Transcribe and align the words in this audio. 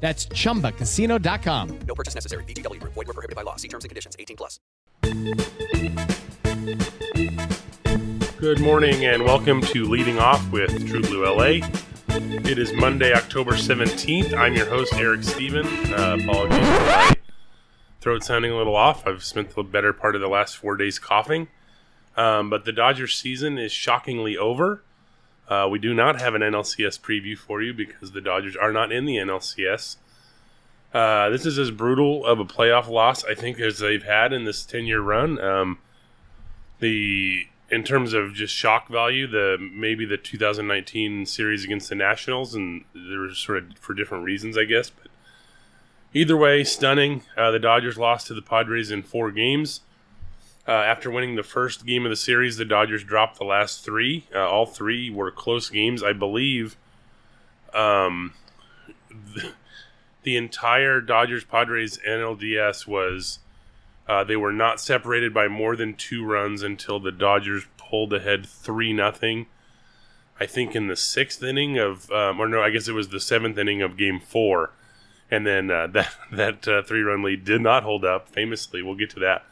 That's 0.00 0.26
chumbacasino.com. 0.26 1.78
No 1.80 1.94
purchase 1.94 2.14
necessary. 2.14 2.44
VGW. 2.44 2.80
Void 2.82 2.94
were 2.94 3.04
prohibited 3.06 3.36
by 3.36 3.42
law. 3.42 3.56
See 3.56 3.68
terms 3.68 3.84
and 3.84 3.90
conditions. 3.90 4.16
18 4.18 4.36
plus. 4.36 4.60
Good 8.38 8.60
morning 8.60 9.04
and 9.04 9.24
welcome 9.24 9.60
to 9.62 9.84
Leading 9.84 10.20
Off 10.20 10.52
with 10.52 10.86
True 10.88 11.00
Blue 11.00 11.24
LA. 11.24 11.66
It 12.10 12.58
is 12.58 12.72
Monday, 12.72 13.12
October 13.12 13.52
17th. 13.52 14.32
I'm 14.34 14.54
your 14.54 14.66
host, 14.66 14.94
Eric 14.94 15.24
Stephen. 15.24 15.66
Uh, 15.66 16.18
apologies 16.20 16.58
for 16.58 16.84
my 16.86 17.16
throat 18.00 18.22
sounding 18.22 18.52
a 18.52 18.56
little 18.56 18.76
off. 18.76 19.06
I've 19.06 19.24
spent 19.24 19.54
the 19.54 19.64
better 19.64 19.92
part 19.92 20.14
of 20.14 20.20
the 20.20 20.28
last 20.28 20.56
four 20.56 20.76
days 20.76 20.98
coughing. 21.00 21.48
Um, 22.16 22.48
but 22.50 22.64
the 22.64 22.72
Dodgers 22.72 23.16
season 23.16 23.58
is 23.58 23.72
shockingly 23.72 24.36
over. 24.36 24.82
Uh, 25.48 25.66
we 25.70 25.78
do 25.78 25.94
not 25.94 26.20
have 26.20 26.34
an 26.34 26.42
NLCS 26.42 27.00
preview 27.00 27.36
for 27.36 27.62
you 27.62 27.72
because 27.72 28.12
the 28.12 28.20
Dodgers 28.20 28.54
are 28.54 28.72
not 28.72 28.92
in 28.92 29.06
the 29.06 29.16
NLCS. 29.16 29.96
Uh, 30.92 31.30
this 31.30 31.46
is 31.46 31.58
as 31.58 31.70
brutal 31.70 32.24
of 32.24 32.38
a 32.38 32.44
playoff 32.46 32.88
loss 32.88 33.22
I 33.24 33.34
think 33.34 33.60
as 33.60 33.78
they've 33.78 34.02
had 34.02 34.32
in 34.32 34.44
this 34.44 34.64
ten 34.64 34.86
year 34.86 35.00
run. 35.00 35.38
Um, 35.40 35.78
the 36.80 37.46
in 37.70 37.84
terms 37.84 38.14
of 38.14 38.32
just 38.32 38.54
shock 38.54 38.88
value, 38.88 39.26
the 39.26 39.58
maybe 39.60 40.06
the 40.06 40.16
2019 40.16 41.26
series 41.26 41.64
against 41.64 41.88
the 41.90 41.94
Nationals, 41.94 42.54
and 42.54 42.84
there 42.94 43.20
was 43.20 43.38
sort 43.38 43.58
of 43.58 43.78
for 43.78 43.94
different 43.94 44.24
reasons, 44.24 44.56
I 44.56 44.64
guess. 44.64 44.90
But 44.90 45.10
either 46.14 46.36
way, 46.36 46.64
stunning. 46.64 47.22
Uh, 47.36 47.50
the 47.50 47.58
Dodgers 47.58 47.98
lost 47.98 48.26
to 48.28 48.34
the 48.34 48.42
Padres 48.42 48.90
in 48.90 49.02
four 49.02 49.30
games. 49.30 49.82
Uh, 50.68 50.72
after 50.72 51.10
winning 51.10 51.34
the 51.34 51.42
first 51.42 51.86
game 51.86 52.04
of 52.04 52.10
the 52.10 52.16
series, 52.16 52.58
the 52.58 52.64
Dodgers 52.64 53.02
dropped 53.02 53.38
the 53.38 53.44
last 53.44 53.82
three. 53.82 54.26
Uh, 54.34 54.46
all 54.46 54.66
three 54.66 55.08
were 55.08 55.30
close 55.30 55.70
games, 55.70 56.02
I 56.02 56.12
believe. 56.12 56.76
Um, 57.72 58.34
the, 59.08 59.52
the 60.24 60.36
entire 60.36 61.00
Dodgers 61.00 61.44
Padres 61.44 61.98
NLDS 62.06 62.86
was 62.86 63.38
uh, 64.06 64.24
they 64.24 64.36
were 64.36 64.52
not 64.52 64.78
separated 64.78 65.32
by 65.32 65.48
more 65.48 65.74
than 65.74 65.94
two 65.94 66.22
runs 66.22 66.62
until 66.62 67.00
the 67.00 67.12
Dodgers 67.12 67.64
pulled 67.78 68.12
ahead 68.12 68.44
three 68.44 68.92
nothing. 68.92 69.46
I 70.38 70.44
think 70.44 70.76
in 70.76 70.88
the 70.88 70.96
sixth 70.96 71.42
inning 71.42 71.78
of, 71.78 72.10
um, 72.10 72.38
or 72.40 72.46
no, 72.46 72.62
I 72.62 72.68
guess 72.68 72.88
it 72.88 72.92
was 72.92 73.08
the 73.08 73.20
seventh 73.20 73.56
inning 73.56 73.80
of 73.80 73.96
Game 73.96 74.20
Four, 74.20 74.72
and 75.30 75.46
then 75.46 75.70
uh, 75.70 75.86
that 75.92 76.14
that 76.30 76.68
uh, 76.68 76.82
three 76.82 77.00
run 77.00 77.22
lead 77.22 77.46
did 77.46 77.62
not 77.62 77.84
hold 77.84 78.04
up. 78.04 78.28
Famously, 78.28 78.82
we'll 78.82 78.94
get 78.96 79.08
to 79.10 79.20
that. 79.20 79.46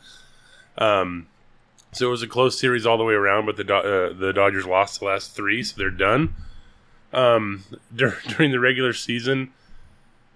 Um, 0.78 1.28
so 1.92 2.09
it 2.09 2.10
was 2.10 2.22
a 2.22 2.28
close 2.28 2.59
series 2.59 2.84
all 2.87 2.98
the 2.98 3.04
way 3.04 3.14
around, 3.14 3.47
but 3.47 3.56
the 3.56 3.75
uh, 3.75 4.12
the 4.12 4.32
Dodgers 4.32 4.66
lost 4.66 5.00
the 5.00 5.06
last 5.06 5.34
three, 5.34 5.62
so 5.62 5.75
they're 5.76 5.91
done. 5.91 6.34
Um, 7.12 7.64
dur- 7.94 8.19
during 8.28 8.50
the 8.50 8.60
regular 8.60 8.92
season, 8.92 9.53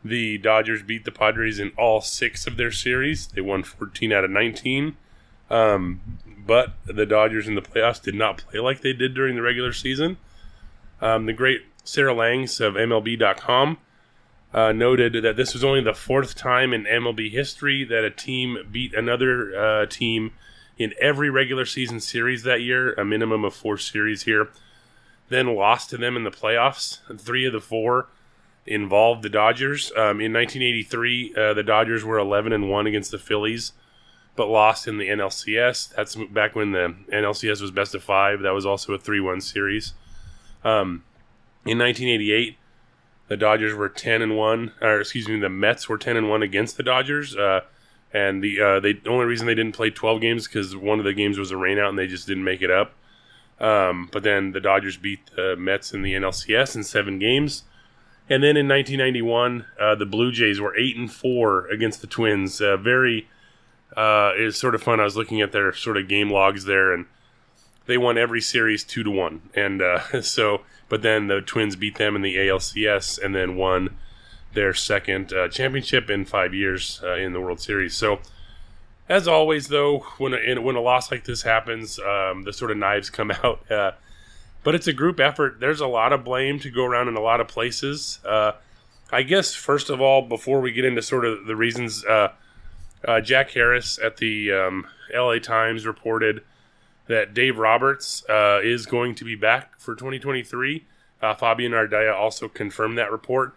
the 0.04 0.38
Dodgers 0.38 0.82
beat 0.82 1.04
the 1.04 1.12
Padres 1.12 1.58
in 1.58 1.72
all 1.76 2.00
six 2.00 2.46
of 2.46 2.56
their 2.56 2.72
series. 2.72 3.26
They 3.28 3.40
won 3.40 3.62
14 3.62 4.12
out 4.12 4.24
of 4.24 4.30
19. 4.30 4.96
Um, 5.50 6.00
but 6.46 6.74
the 6.84 7.06
Dodgers 7.06 7.48
in 7.48 7.56
the 7.56 7.62
playoffs 7.62 8.00
did 8.00 8.14
not 8.14 8.38
play 8.38 8.60
like 8.60 8.80
they 8.80 8.92
did 8.92 9.14
during 9.14 9.34
the 9.34 9.42
regular 9.42 9.72
season. 9.72 10.16
Um, 11.00 11.26
the 11.26 11.32
great 11.32 11.62
Sarah 11.84 12.14
Langs 12.14 12.60
of 12.60 12.74
MLB.com 12.74 13.78
uh, 14.52 14.72
noted 14.72 15.22
that 15.22 15.36
this 15.36 15.54
was 15.54 15.62
only 15.62 15.80
the 15.80 15.94
fourth 15.94 16.34
time 16.34 16.72
in 16.72 16.84
MLB 16.84 17.30
history 17.30 17.84
that 17.84 18.04
a 18.04 18.10
team 18.10 18.58
beat 18.70 18.94
another 18.94 19.56
uh, 19.56 19.86
team 19.86 20.32
in 20.76 20.94
every 21.00 21.30
regular 21.30 21.64
season 21.64 22.00
series 22.00 22.42
that 22.42 22.62
year, 22.62 22.94
a 22.94 23.04
minimum 23.04 23.44
of 23.44 23.54
four 23.54 23.76
series 23.76 24.22
here, 24.22 24.48
then 25.28 25.54
lost 25.54 25.90
to 25.90 25.96
them 25.96 26.16
in 26.16 26.24
the 26.24 26.30
playoffs. 26.30 26.98
Three 27.18 27.46
of 27.46 27.52
the 27.52 27.60
four 27.60 28.08
involved 28.66 29.22
the 29.22 29.28
Dodgers. 29.28 29.92
Um, 29.92 30.20
in 30.20 30.32
1983, 30.32 31.34
uh, 31.36 31.54
the 31.54 31.62
Dodgers 31.62 32.04
were 32.04 32.18
11 32.18 32.52
and 32.52 32.70
one 32.70 32.86
against 32.86 33.10
the 33.10 33.18
Phillies, 33.18 33.72
but 34.36 34.48
lost 34.48 34.88
in 34.88 34.98
the 34.98 35.08
NLCS. 35.08 35.94
That's 35.94 36.16
back 36.16 36.56
when 36.56 36.72
the 36.72 36.94
NLCS 37.12 37.60
was 37.60 37.70
best 37.70 37.94
of 37.94 38.02
five. 38.02 38.40
That 38.40 38.54
was 38.54 38.66
also 38.66 38.94
a 38.94 38.98
3-1 38.98 39.42
series. 39.42 39.92
Um, 40.64 41.04
in 41.66 41.78
1988, 41.78 42.56
the 43.30 43.36
Dodgers 43.36 43.74
were 43.74 43.88
10 43.88 44.22
and 44.22 44.36
one, 44.36 44.72
or 44.82 45.00
excuse 45.00 45.28
me, 45.28 45.38
the 45.38 45.48
Mets 45.48 45.88
were 45.88 45.96
10 45.96 46.16
and 46.16 46.28
one 46.28 46.42
against 46.42 46.76
the 46.76 46.82
Dodgers. 46.82 47.36
Uh, 47.36 47.60
and 48.12 48.42
the 48.42 48.60
uh, 48.60 48.80
they, 48.80 48.94
the 48.94 49.08
only 49.08 49.24
reason 49.24 49.46
they 49.46 49.54
didn't 49.54 49.76
play 49.76 49.88
12 49.88 50.20
games 50.20 50.48
because 50.48 50.74
one 50.74 50.98
of 50.98 51.04
the 51.04 51.12
games 51.12 51.38
was 51.38 51.52
a 51.52 51.54
rainout 51.54 51.88
and 51.88 51.96
they 51.96 52.08
just 52.08 52.26
didn't 52.26 52.42
make 52.42 52.60
it 52.60 52.72
up. 52.72 52.92
Um, 53.60 54.08
but 54.10 54.24
then 54.24 54.50
the 54.50 54.58
Dodgers 54.58 54.96
beat 54.96 55.20
the 55.36 55.54
Mets 55.56 55.94
in 55.94 56.02
the 56.02 56.14
NLCS 56.14 56.74
in 56.74 56.82
seven 56.82 57.20
games. 57.20 57.62
And 58.28 58.42
then 58.42 58.56
in 58.56 58.66
1991, 58.66 59.64
uh, 59.78 59.94
the 59.94 60.06
Blue 60.06 60.32
Jays 60.32 60.60
were 60.60 60.76
eight 60.76 60.96
and 60.96 61.12
four 61.12 61.68
against 61.68 62.00
the 62.00 62.08
Twins. 62.08 62.60
Uh, 62.60 62.76
very, 62.76 63.28
uh, 63.96 64.32
it 64.34 64.56
sort 64.56 64.74
of 64.74 64.82
fun. 64.82 64.98
I 64.98 65.04
was 65.04 65.16
looking 65.16 65.40
at 65.40 65.52
their 65.52 65.72
sort 65.72 65.96
of 65.96 66.08
game 66.08 66.32
logs 66.32 66.64
there, 66.64 66.92
and 66.92 67.06
they 67.86 67.96
won 67.96 68.18
every 68.18 68.40
series 68.40 68.82
two 68.82 69.04
to 69.04 69.10
one. 69.10 69.42
And 69.54 69.82
uh, 69.82 70.22
so, 70.22 70.62
but 70.90 71.00
then 71.00 71.28
the 71.28 71.40
Twins 71.40 71.76
beat 71.76 71.96
them 71.96 72.14
in 72.14 72.20
the 72.20 72.36
ALCS 72.36 73.18
and 73.18 73.34
then 73.34 73.56
won 73.56 73.96
their 74.52 74.74
second 74.74 75.32
uh, 75.32 75.48
championship 75.48 76.10
in 76.10 76.26
five 76.26 76.52
years 76.52 77.00
uh, 77.02 77.14
in 77.14 77.32
the 77.32 77.40
World 77.40 77.60
Series. 77.60 77.94
So, 77.94 78.20
as 79.08 79.26
always, 79.26 79.68
though, 79.68 80.00
when 80.18 80.34
a, 80.34 80.58
when 80.60 80.76
a 80.76 80.80
loss 80.80 81.10
like 81.10 81.24
this 81.24 81.42
happens, 81.42 81.98
um, 81.98 82.42
the 82.42 82.52
sort 82.52 82.70
of 82.70 82.76
knives 82.76 83.08
come 83.18 83.30
out. 83.30 83.64
but 83.68 84.74
it's 84.74 84.86
a 84.86 84.92
group 84.92 85.18
effort. 85.18 85.60
There's 85.60 85.80
a 85.80 85.86
lot 85.86 86.12
of 86.12 86.24
blame 86.24 86.58
to 86.60 86.70
go 86.70 86.84
around 86.84 87.08
in 87.08 87.16
a 87.16 87.20
lot 87.20 87.40
of 87.40 87.48
places. 87.48 88.18
Uh, 88.22 88.52
I 89.12 89.22
guess 89.22 89.54
first 89.54 89.90
of 89.90 90.00
all, 90.00 90.22
before 90.22 90.60
we 90.60 90.72
get 90.72 90.84
into 90.84 91.02
sort 91.02 91.24
of 91.24 91.46
the 91.46 91.56
reasons, 91.56 92.04
uh, 92.04 92.32
uh, 93.06 93.20
Jack 93.20 93.50
Harris 93.50 93.98
at 93.98 94.18
the 94.18 94.52
um, 94.52 94.86
LA 95.14 95.38
Times 95.38 95.86
reported 95.86 96.42
that 97.10 97.34
Dave 97.34 97.58
Roberts 97.58 98.22
uh, 98.30 98.60
is 98.62 98.86
going 98.86 99.16
to 99.16 99.24
be 99.24 99.34
back 99.34 99.80
for 99.80 99.96
2023. 99.96 100.86
Uh, 101.20 101.34
Fabian 101.34 101.72
Ardaya 101.72 102.14
also 102.14 102.48
confirmed 102.48 102.96
that 102.98 103.10
report. 103.10 103.52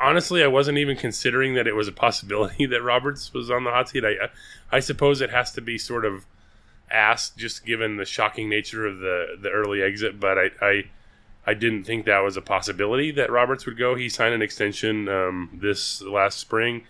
Honestly, 0.00 0.42
I 0.42 0.46
wasn't 0.46 0.78
even 0.78 0.96
considering 0.96 1.54
that 1.54 1.66
it 1.66 1.74
was 1.74 1.88
a 1.88 1.92
possibility 1.92 2.64
that 2.72 2.82
Roberts 2.82 3.34
was 3.34 3.50
on 3.50 3.64
the 3.64 3.70
hot 3.70 3.90
seat. 3.90 4.02
I, 4.02 4.30
I 4.72 4.80
suppose 4.80 5.20
it 5.20 5.28
has 5.28 5.52
to 5.52 5.60
be 5.60 5.76
sort 5.76 6.06
of 6.06 6.24
asked, 6.90 7.36
just 7.36 7.66
given 7.66 7.98
the 7.98 8.06
shocking 8.06 8.48
nature 8.48 8.86
of 8.86 8.98
the 9.00 9.36
the 9.38 9.50
early 9.50 9.82
exit. 9.82 10.18
But 10.18 10.38
I, 10.38 10.50
I, 10.62 10.84
I 11.46 11.52
didn't 11.52 11.84
think 11.84 12.06
that 12.06 12.20
was 12.20 12.38
a 12.38 12.42
possibility 12.42 13.10
that 13.10 13.30
Roberts 13.30 13.66
would 13.66 13.76
go. 13.76 13.94
He 13.94 14.08
signed 14.08 14.32
an 14.32 14.40
extension 14.40 15.06
um, 15.10 15.50
this 15.60 16.00
last 16.00 16.38
spring 16.38 16.84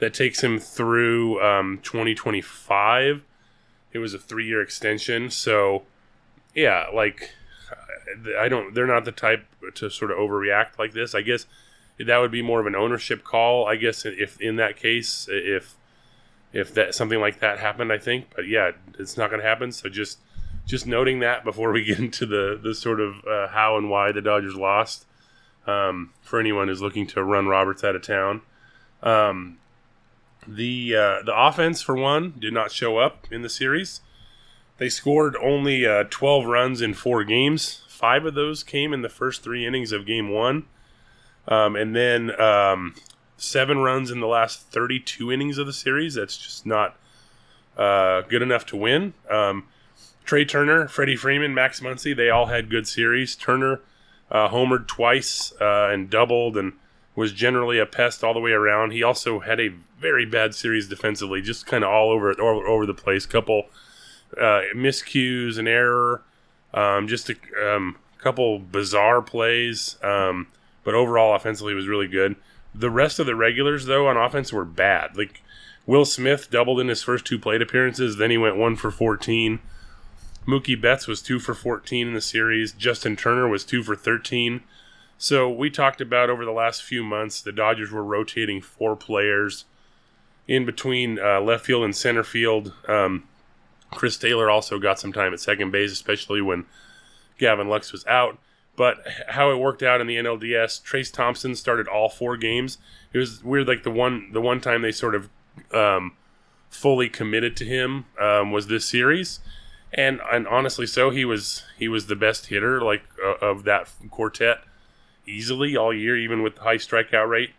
that 0.00 0.12
takes 0.12 0.42
him 0.42 0.58
through 0.58 1.40
um, 1.40 1.78
2025. 1.84 3.22
It 3.92 3.98
was 3.98 4.14
a 4.14 4.18
three 4.18 4.46
year 4.46 4.60
extension, 4.60 5.30
so 5.30 5.82
yeah, 6.54 6.86
like 6.92 7.30
I 8.38 8.48
don't. 8.48 8.74
They're 8.74 8.86
not 8.86 9.04
the 9.04 9.12
type 9.12 9.46
to 9.74 9.90
sort 9.90 10.10
of 10.10 10.18
overreact 10.18 10.78
like 10.78 10.92
this. 10.92 11.14
I 11.14 11.22
guess 11.22 11.46
that 11.98 12.18
would 12.18 12.30
be 12.30 12.42
more 12.42 12.60
of 12.60 12.66
an 12.66 12.76
ownership 12.76 13.24
call. 13.24 13.66
I 13.66 13.76
guess 13.76 14.04
if 14.04 14.40
in 14.40 14.56
that 14.56 14.76
case, 14.76 15.28
if 15.30 15.74
if 16.52 16.72
that 16.74 16.94
something 16.94 17.20
like 17.20 17.40
that 17.40 17.58
happened, 17.58 17.92
I 17.92 17.98
think. 17.98 18.26
But 18.34 18.46
yeah, 18.46 18.72
it's 18.98 19.16
not 19.16 19.30
going 19.30 19.42
to 19.42 19.48
happen. 19.48 19.72
So 19.72 19.88
just 19.88 20.18
just 20.66 20.86
noting 20.86 21.20
that 21.20 21.44
before 21.44 21.72
we 21.72 21.84
get 21.86 21.98
into 21.98 22.26
the 22.26 22.58
the 22.62 22.74
sort 22.74 23.00
of 23.00 23.24
uh, 23.26 23.48
how 23.48 23.76
and 23.76 23.90
why 23.90 24.12
the 24.12 24.22
Dodgers 24.22 24.54
lost. 24.54 25.06
Um, 25.66 26.14
for 26.22 26.40
anyone 26.40 26.68
who's 26.68 26.80
looking 26.80 27.06
to 27.08 27.22
run 27.22 27.46
Roberts 27.46 27.84
out 27.84 27.94
of 27.94 28.00
town, 28.00 28.40
um, 29.02 29.58
the 30.48 30.96
uh, 30.96 31.22
the 31.24 31.34
offense 31.34 31.82
for 31.82 31.94
one 31.94 32.34
did 32.38 32.52
not 32.52 32.72
show 32.72 32.98
up 32.98 33.26
in 33.30 33.42
the 33.42 33.48
series. 33.48 34.00
They 34.78 34.88
scored 34.88 35.36
only 35.42 35.84
uh, 35.86 36.04
12 36.08 36.46
runs 36.46 36.80
in 36.80 36.94
four 36.94 37.24
games. 37.24 37.82
Five 37.88 38.24
of 38.24 38.34
those 38.34 38.62
came 38.62 38.92
in 38.92 39.02
the 39.02 39.08
first 39.08 39.42
three 39.42 39.66
innings 39.66 39.90
of 39.90 40.06
Game 40.06 40.30
One, 40.30 40.66
um, 41.48 41.74
and 41.74 41.94
then 41.94 42.40
um, 42.40 42.94
seven 43.36 43.78
runs 43.78 44.10
in 44.10 44.20
the 44.20 44.26
last 44.26 44.70
32 44.70 45.32
innings 45.32 45.58
of 45.58 45.66
the 45.66 45.72
series. 45.72 46.14
That's 46.14 46.36
just 46.36 46.64
not 46.64 46.96
uh, 47.76 48.22
good 48.22 48.42
enough 48.42 48.64
to 48.66 48.76
win. 48.76 49.14
Um, 49.28 49.66
Trea 50.24 50.44
Turner, 50.44 50.86
Freddie 50.88 51.16
Freeman, 51.16 51.54
Max 51.54 51.80
Muncy, 51.80 52.14
they 52.14 52.30
all 52.30 52.46
had 52.46 52.70
good 52.70 52.86
series. 52.86 53.34
Turner 53.34 53.80
uh, 54.30 54.48
homered 54.48 54.86
twice 54.86 55.52
uh, 55.60 55.88
and 55.90 56.08
doubled 56.08 56.56
and 56.56 56.74
was 57.18 57.32
generally 57.32 57.80
a 57.80 57.84
pest 57.84 58.22
all 58.22 58.32
the 58.32 58.38
way 58.38 58.52
around. 58.52 58.92
He 58.92 59.02
also 59.02 59.40
had 59.40 59.58
a 59.58 59.70
very 59.98 60.24
bad 60.24 60.54
series 60.54 60.86
defensively, 60.86 61.42
just 61.42 61.66
kind 61.66 61.82
of 61.82 61.90
all 61.90 62.10
over 62.10 62.32
all 62.40 62.62
over 62.64 62.86
the 62.86 62.94
place. 62.94 63.26
Couple 63.26 63.64
uh, 64.36 64.62
miscues, 64.72 65.58
an 65.58 65.66
error, 65.66 66.22
um, 66.72 67.08
just 67.08 67.28
a 67.28 67.34
um, 67.60 67.96
couple 68.18 68.60
bizarre 68.60 69.20
plays. 69.20 69.96
Um, 70.00 70.46
but 70.84 70.94
overall, 70.94 71.34
offensively, 71.34 71.74
was 71.74 71.88
really 71.88 72.06
good. 72.06 72.36
The 72.72 72.88
rest 72.88 73.18
of 73.18 73.26
the 73.26 73.34
regulars, 73.34 73.86
though, 73.86 74.06
on 74.06 74.16
offense 74.16 74.52
were 74.52 74.64
bad. 74.64 75.16
Like 75.16 75.42
Will 75.86 76.04
Smith 76.04 76.48
doubled 76.52 76.78
in 76.78 76.86
his 76.86 77.02
first 77.02 77.24
two 77.24 77.40
plate 77.40 77.60
appearances, 77.60 78.16
then 78.16 78.30
he 78.30 78.38
went 78.38 78.56
one 78.56 78.76
for 78.76 78.92
14. 78.92 79.58
Mookie 80.46 80.80
Betts 80.80 81.08
was 81.08 81.20
two 81.20 81.40
for 81.40 81.52
14 81.52 82.06
in 82.06 82.14
the 82.14 82.20
series. 82.20 82.70
Justin 82.70 83.16
Turner 83.16 83.48
was 83.48 83.64
two 83.64 83.82
for 83.82 83.96
13. 83.96 84.62
So 85.20 85.50
we 85.50 85.68
talked 85.68 86.00
about 86.00 86.30
over 86.30 86.44
the 86.44 86.52
last 86.52 86.84
few 86.84 87.02
months, 87.02 87.42
the 87.42 87.50
Dodgers 87.50 87.90
were 87.90 88.04
rotating 88.04 88.62
four 88.62 88.94
players 88.94 89.64
in 90.46 90.64
between 90.64 91.18
uh, 91.18 91.40
left 91.40 91.66
field 91.66 91.82
and 91.82 91.94
center 91.94 92.22
field. 92.22 92.72
Um, 92.86 93.24
Chris 93.90 94.16
Taylor 94.16 94.48
also 94.48 94.78
got 94.78 95.00
some 95.00 95.12
time 95.12 95.32
at 95.32 95.40
second 95.40 95.72
base, 95.72 95.90
especially 95.90 96.40
when 96.40 96.66
Gavin 97.36 97.68
Lux 97.68 97.90
was 97.90 98.06
out. 98.06 98.38
But 98.76 98.98
how 99.30 99.50
it 99.50 99.56
worked 99.56 99.82
out 99.82 100.00
in 100.00 100.06
the 100.06 100.16
NLDS, 100.16 100.80
Trayce 100.84 101.12
Thompson 101.12 101.56
started 101.56 101.88
all 101.88 102.08
four 102.08 102.36
games. 102.36 102.78
It 103.12 103.18
was 103.18 103.42
weird, 103.42 103.66
like 103.66 103.82
the 103.82 103.90
one 103.90 104.30
the 104.32 104.40
one 104.40 104.60
time 104.60 104.82
they 104.82 104.92
sort 104.92 105.16
of 105.16 105.28
um, 105.74 106.12
fully 106.70 107.08
committed 107.08 107.56
to 107.56 107.64
him 107.64 108.04
um, 108.20 108.52
was 108.52 108.68
this 108.68 108.84
series, 108.84 109.40
and 109.92 110.20
and 110.30 110.46
honestly, 110.46 110.86
so 110.86 111.10
he 111.10 111.24
was 111.24 111.64
he 111.76 111.88
was 111.88 112.06
the 112.06 112.14
best 112.14 112.46
hitter 112.46 112.80
like 112.80 113.02
uh, 113.20 113.44
of 113.44 113.64
that 113.64 113.90
quartet 114.10 114.60
easily 115.28 115.76
all 115.76 115.92
year, 115.92 116.16
even 116.16 116.42
with 116.42 116.56
the 116.56 116.62
high 116.62 116.76
strikeout 116.76 117.28
rate. 117.28 117.50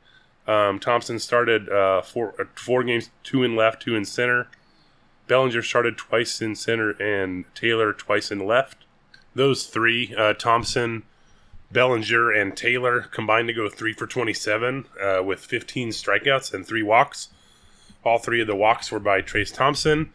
Um, 0.47 0.79
Thompson 0.79 1.19
started 1.19 1.69
uh, 1.69 2.01
four 2.01 2.33
uh, 2.39 2.45
four 2.55 2.83
games, 2.83 3.11
two 3.23 3.43
in 3.43 3.55
left, 3.55 3.83
two 3.83 3.95
in 3.95 4.05
center. 4.05 4.47
Bellinger 5.27 5.61
started 5.61 5.95
twice 5.95 6.41
in 6.41 6.55
center, 6.55 6.91
and 6.91 7.45
Taylor 7.53 7.93
twice 7.93 8.31
in 8.31 8.45
left. 8.45 8.85
Those 9.35 9.67
three, 9.67 10.13
uh, 10.17 10.33
Thompson, 10.33 11.03
Bellinger, 11.71 12.31
and 12.31 12.57
Taylor, 12.57 13.01
combined 13.01 13.47
to 13.47 13.53
go 13.53 13.69
three 13.69 13.93
for 13.93 14.07
27 14.07 14.85
uh, 14.99 15.21
with 15.23 15.39
15 15.39 15.89
strikeouts 15.89 16.51
and 16.51 16.65
three 16.65 16.81
walks. 16.81 17.29
All 18.03 18.17
three 18.17 18.41
of 18.41 18.47
the 18.47 18.55
walks 18.55 18.91
were 18.91 18.99
by 18.99 19.21
Trayce 19.21 19.53
Thompson. 19.53 20.11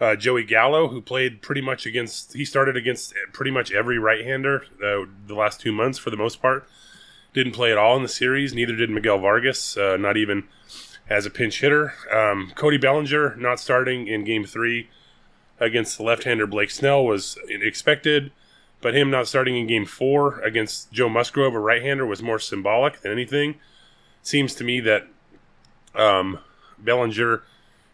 Uh, 0.00 0.14
Joey 0.16 0.44
Gallo, 0.44 0.88
who 0.88 1.00
played 1.00 1.42
pretty 1.42 1.60
much 1.60 1.86
against, 1.86 2.34
he 2.34 2.44
started 2.44 2.76
against 2.76 3.14
pretty 3.32 3.50
much 3.50 3.72
every 3.72 3.98
right 3.98 4.24
hander 4.24 4.64
uh, 4.84 5.06
the 5.26 5.34
last 5.34 5.60
two 5.60 5.72
months 5.72 5.98
for 5.98 6.10
the 6.10 6.16
most 6.16 6.40
part. 6.40 6.68
Didn't 7.34 7.52
play 7.52 7.72
at 7.72 7.78
all 7.78 7.96
in 7.96 8.02
the 8.02 8.08
series. 8.08 8.54
Neither 8.54 8.76
did 8.76 8.90
Miguel 8.90 9.18
Vargas, 9.18 9.76
uh, 9.76 9.96
not 9.96 10.16
even 10.16 10.44
as 11.08 11.26
a 11.26 11.30
pinch 11.30 11.60
hitter. 11.60 11.94
Um, 12.12 12.52
Cody 12.54 12.76
Bellinger 12.76 13.36
not 13.36 13.58
starting 13.58 14.06
in 14.06 14.24
game 14.24 14.44
three 14.44 14.88
against 15.58 15.96
the 15.96 16.02
left 16.02 16.24
hander 16.24 16.46
Blake 16.46 16.70
Snell 16.70 17.04
was 17.04 17.38
expected, 17.48 18.32
but 18.80 18.94
him 18.94 19.10
not 19.10 19.28
starting 19.28 19.56
in 19.56 19.66
game 19.66 19.86
four 19.86 20.40
against 20.40 20.92
Joe 20.92 21.08
Musgrove, 21.08 21.54
a 21.54 21.60
right 21.60 21.82
hander, 21.82 22.04
was 22.04 22.22
more 22.22 22.38
symbolic 22.38 23.00
than 23.00 23.12
anything. 23.12 23.56
Seems 24.22 24.54
to 24.56 24.64
me 24.64 24.80
that 24.80 25.06
um, 25.94 26.38
Bellinger 26.78 27.42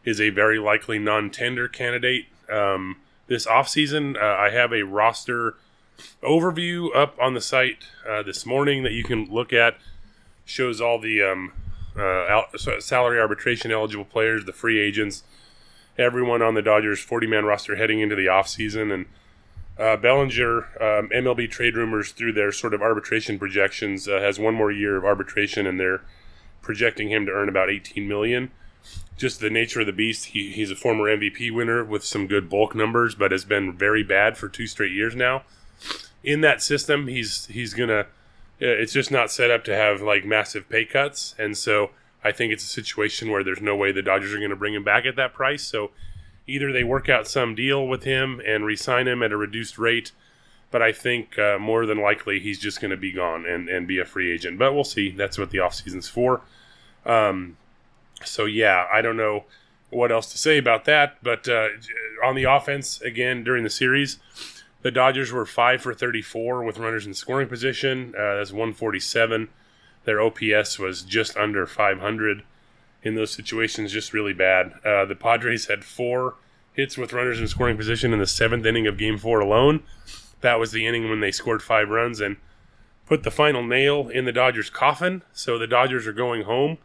is 0.05 0.21
a 0.21 0.31
very 0.31 0.59
likely 0.59 0.99
non 0.99 1.31
tender 1.31 1.69
candidate. 1.69 2.27
Um, 2.51 2.97
this 3.27 3.47
offseason, 3.47 4.17
uh, 4.17 4.37
I 4.41 4.51
have 4.51 4.73
a 4.73 4.83
roster 4.83 5.57
overview 6.23 6.95
up 6.95 7.17
on 7.21 7.35
the 7.35 7.41
site 7.41 7.85
uh, 8.09 8.23
this 8.23 8.45
morning 8.47 8.83
that 8.83 8.93
you 8.93 9.05
can 9.05 9.27
look 9.27 9.53
at. 9.53 9.77
Shows 10.45 10.81
all 10.81 10.99
the 10.99 11.23
um, 11.23 11.53
uh, 11.97 12.43
salary 12.79 13.21
arbitration 13.21 13.71
eligible 13.71 14.05
players, 14.05 14.45
the 14.45 14.53
free 14.53 14.81
agents, 14.81 15.23
everyone 15.99 16.43
on 16.43 16.55
the 16.55 16.63
Dodgers 16.63 17.01
40 17.01 17.27
man 17.27 17.45
roster 17.45 17.77
heading 17.77 18.01
into 18.01 18.17
the 18.17 18.27
offseason. 18.27 18.93
And 18.93 19.07
uh, 19.79 19.97
Bellinger, 19.97 20.59
um, 20.81 21.09
MLB 21.11 21.51
trade 21.51 21.77
rumors 21.77 22.13
through 22.13 22.33
their 22.33 22.53
sort 22.53 22.75
of 22.75 22.83
arbitration 22.83 23.39
projections, 23.39 24.09
uh, 24.09 24.21
has 24.21 24.39
one 24.39 24.55
more 24.55 24.71
year 24.71 24.97
of 24.97 25.05
arbitration, 25.05 25.67
and 25.67 25.79
they're 25.79 26.03
projecting 26.63 27.11
him 27.11 27.27
to 27.27 27.33
earn 27.33 27.49
about 27.49 27.71
18 27.71 28.09
million. 28.09 28.51
Just 29.17 29.41
the 29.41 29.51
nature 29.51 29.81
of 29.81 29.87
the 29.87 29.93
beast. 29.93 30.27
He, 30.27 30.51
he's 30.53 30.71
a 30.71 30.77
former 30.77 31.05
MVP 31.05 31.53
winner 31.53 31.85
with 31.85 32.05
some 32.05 32.27
good 32.27 32.49
bulk 32.49 32.75
numbers, 32.75 33.15
but 33.15 33.33
has 33.33 33.45
been 33.45 33.77
very 33.77 34.03
bad 34.03 34.39
for 34.39 34.49
two 34.49 34.67
straight 34.67 34.93
years 34.93 35.15
now. 35.15 35.43
In 36.29 36.43
that 36.43 36.63
system, 36.63 37.07
he's 37.07 37.47
he's 37.47 37.73
gonna 37.73 38.07
it's 38.61 38.93
just 38.93 39.11
not 39.11 39.31
set 39.31 39.51
up 39.51 39.65
to 39.65 39.75
have 39.75 40.03
like 40.03 40.25
massive 40.25 40.69
pay 40.69 40.85
cuts, 40.85 41.35
and 41.39 41.57
so 41.57 41.91
I 42.25 42.33
think 42.33 42.53
it's 42.53 42.65
a 42.65 42.69
situation 42.69 43.31
where 43.31 43.45
there's 43.45 43.61
no 43.61 43.77
way 43.77 43.93
the 43.93 44.03
Dodgers 44.03 44.35
are 44.35 44.39
going 44.39 44.51
to 44.51 44.57
bring 44.57 44.75
him 44.75 44.85
back 44.85 45.07
at 45.07 45.17
that 45.17 45.33
price. 45.33 45.63
So 45.63 45.91
either 46.47 46.73
they 46.73 46.83
work 46.83 47.09
out 47.09 47.29
some 47.29 47.55
deal 47.55 47.87
with 47.87 48.05
him 48.05 48.41
and 48.45 48.65
re-sign 48.65 49.07
him 49.07 49.23
at 49.23 49.33
a 49.33 49.37
reduced 49.37 49.79
rate, 49.79 50.13
but 50.71 50.83
I 50.83 50.93
think 50.93 51.39
uh, 51.39 51.59
more 51.59 51.87
than 51.87 52.01
likely 52.01 52.41
he's 52.41 52.59
just 52.59 52.81
going 52.81 52.91
to 52.91 52.97
be 52.97 53.13
gone 53.13 53.47
and, 53.47 53.69
and 53.69 53.87
be 53.87 53.99
a 53.99 54.05
free 54.05 54.33
agent. 54.33 54.59
But 54.59 54.75
we'll 54.75 54.85
see. 54.85 55.11
That's 55.11 55.39
what 55.39 55.51
the 55.51 55.59
offseason's 55.59 56.09
for. 56.09 56.41
Um, 57.07 57.57
so 58.25 58.45
yeah, 58.47 58.87
I 58.93 59.01
don't 59.01 59.17
know 59.17 59.45
what 59.91 60.11
else 60.11 60.33
to 60.33 60.39
say 60.39 60.59
about 60.59 60.85
that. 60.87 61.19
But 61.23 61.49
uh, 61.49 61.69
on 62.25 62.35
the 62.35 62.45
offense, 62.45 63.01
again 63.01 63.45
during 63.45 63.63
the 63.63 63.71
series, 63.71 64.19
the 64.83 64.91
Dodgers 64.91 65.33
were 65.33 65.47
five 65.47 65.83
for 65.83 65.93
34 65.93 66.63
with 66.63 66.79
runners 66.79 67.07
in 67.07 67.15
scoring 67.15 67.49
position. 67.49 68.15
Uh, 68.17 68.37
that's 68.37 68.53
147. 68.53 69.49
Their 70.05 70.21
OPS 70.21 70.79
was 70.79 71.03
just 71.03 71.37
under 71.37 71.67
500 71.67 72.43
in 73.03 73.15
those 73.15 73.33
situations, 73.33 73.93
just 73.93 74.13
really 74.13 74.33
bad. 74.33 74.73
Uh, 74.85 75.05
the 75.05 75.17
Padres 75.17 75.67
had 75.67 75.85
four 75.85 76.37
hits 76.73 76.97
with 76.97 77.13
runners 77.13 77.41
in 77.41 77.49
scoring 77.49 77.77
position 77.77 78.13
in 78.13 78.19
the 78.19 78.27
seventh 78.27 78.65
inning 78.65 78.87
of 78.87 78.97
Game 78.97 79.19
Four 79.19 79.41
alone. 79.41 79.83
That 80.41 80.61
was 80.61 80.71
the 80.71 80.87
inning 80.87 81.09
when 81.09 81.21
they 81.21 81.33
scored 81.33 81.63
five 81.63 81.89
runs 81.89 82.21
and 82.21 82.37
put 83.07 83.25
the 83.25 83.31
final 83.31 83.63
nail 83.63 84.09
in 84.09 84.25
the 84.25 84.33
Dodgers' 84.33 84.71
coffin. 84.71 85.23
So 85.33 85.59
the 85.59 85.67
Dodgers 85.67 86.07
are 86.07 86.13
going 86.13 86.43
home, 86.43 86.79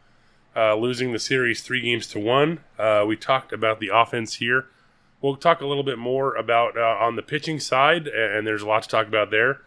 uh, 0.55 0.75
losing 0.75 1.11
the 1.11 1.19
series 1.19 1.61
three 1.61 1.81
games 1.81 2.07
to 2.07 2.19
one. 2.19 2.61
Uh, 2.79 3.03
we 3.07 3.15
talked 3.15 3.53
about 3.53 3.79
the 3.79 3.91
offense 3.93 4.35
here. 4.35 4.65
We'll 5.23 5.37
talk 5.37 5.61
a 5.61 5.65
little 5.65 5.83
bit 5.83 5.97
more 5.97 6.35
about 6.35 6.75
uh, 6.75 6.81
on 6.81 7.15
the 7.15 7.21
pitching 7.21 7.57
side, 7.61 8.07
and 8.07 8.45
there's 8.45 8.61
a 8.61 8.67
lot 8.67 8.83
to 8.83 8.89
talk 8.89 9.07
about 9.07 9.31
there. 9.31 9.61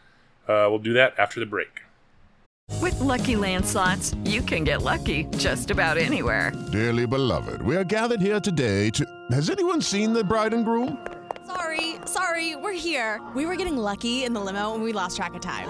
Uh, 0.47 0.69
we'll 0.69 0.79
do 0.79 0.93
that 0.93 1.19
after 1.19 1.41
the 1.41 1.47
break. 1.47 1.81
With 2.83 3.01
Lucky 3.01 3.37
Land 3.37 3.65
slots, 3.65 4.15
you 4.25 4.43
can 4.43 4.65
get 4.65 4.83
lucky 4.83 5.25
just 5.39 5.71
about 5.71 5.97
anywhere. 5.97 6.53
Dearly 6.73 7.07
beloved, 7.07 7.63
we 7.63 7.75
are 7.75 7.85
gathered 7.85 8.21
here 8.21 8.39
today 8.39 8.91
to. 8.91 9.07
Has 9.31 9.49
anyone 9.49 9.81
seen 9.81 10.13
the 10.13 10.23
bride 10.23 10.53
and 10.53 10.63
groom? 10.63 10.99
Sorry, 11.47 11.95
sorry, 12.05 12.55
we're 12.57 12.73
here. 12.73 13.23
We 13.35 13.47
were 13.47 13.57
getting 13.57 13.79
lucky 13.79 14.25
in 14.25 14.35
the 14.35 14.41
limo 14.41 14.75
and 14.75 14.85
we 14.85 14.93
lost 14.93 15.17
track 15.17 15.35
of 15.35 15.41
time. 15.41 15.69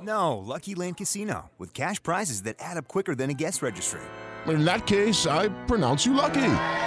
No, 0.00 0.38
Lucky 0.38 0.76
Land 0.76 0.96
Casino, 0.96 1.50
with 1.58 1.74
cash 1.74 2.00
prizes 2.00 2.44
that 2.44 2.54
add 2.60 2.76
up 2.76 2.86
quicker 2.86 3.16
than 3.16 3.30
a 3.30 3.34
guest 3.34 3.62
registry. 3.62 4.00
In 4.46 4.64
that 4.64 4.86
case, 4.86 5.26
I 5.26 5.48
pronounce 5.66 6.06
you 6.06 6.14
lucky. 6.14 6.86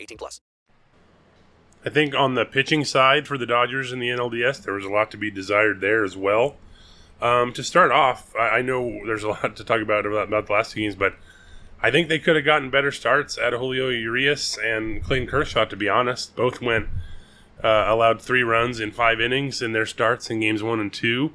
18 0.00 0.18
plus. 0.18 0.40
I 1.84 1.90
think 1.90 2.14
on 2.14 2.34
the 2.34 2.44
pitching 2.44 2.84
side 2.84 3.26
for 3.26 3.38
the 3.38 3.46
Dodgers 3.46 3.92
in 3.92 3.98
the 3.98 4.08
NLDS, 4.08 4.64
there 4.64 4.74
was 4.74 4.84
a 4.84 4.90
lot 4.90 5.10
to 5.12 5.16
be 5.16 5.30
desired 5.30 5.80
there 5.80 6.04
as 6.04 6.16
well. 6.16 6.56
Um, 7.20 7.52
to 7.52 7.64
start 7.64 7.90
off, 7.90 8.34
I, 8.36 8.58
I 8.58 8.62
know 8.62 9.00
there's 9.06 9.24
a 9.24 9.28
lot 9.28 9.56
to 9.56 9.64
talk 9.64 9.80
about, 9.80 10.06
about 10.06 10.46
the 10.46 10.52
last 10.52 10.72
two 10.72 10.80
games, 10.80 10.96
but 10.96 11.14
I 11.80 11.90
think 11.90 12.08
they 12.08 12.18
could 12.18 12.36
have 12.36 12.44
gotten 12.44 12.70
better 12.70 12.90
starts 12.90 13.38
at 13.38 13.52
Julio 13.52 13.88
Urias 13.88 14.58
and 14.58 15.02
Clayton 15.02 15.28
Kershaw. 15.28 15.64
To 15.64 15.76
be 15.76 15.88
honest, 15.88 16.34
both 16.34 16.60
went 16.60 16.88
uh, 17.62 17.84
allowed 17.86 18.20
three 18.20 18.42
runs 18.42 18.80
in 18.80 18.90
five 18.90 19.20
innings 19.20 19.62
in 19.62 19.72
their 19.72 19.86
starts 19.86 20.30
in 20.30 20.40
games 20.40 20.62
one 20.62 20.80
and 20.80 20.92
two. 20.92 21.32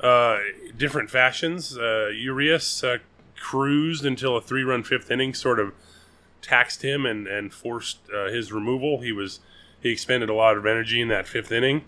Uh, 0.00 0.38
different 0.76 1.10
fashions. 1.10 1.78
Uh, 1.78 2.08
Urias 2.08 2.84
uh, 2.84 2.98
cruised 3.36 4.04
until 4.04 4.36
a 4.36 4.40
three-run 4.40 4.82
fifth 4.82 5.10
inning 5.10 5.32
sort 5.34 5.58
of 5.58 5.72
taxed 6.46 6.82
him 6.82 7.04
and 7.04 7.26
and 7.26 7.52
forced 7.52 7.98
uh, 8.14 8.30
his 8.30 8.52
removal. 8.52 9.00
He 9.00 9.12
was 9.12 9.40
he 9.80 9.90
expended 9.90 10.28
a 10.28 10.34
lot 10.34 10.56
of 10.56 10.66
energy 10.66 11.00
in 11.00 11.08
that 11.08 11.26
fifth 11.26 11.52
inning 11.52 11.84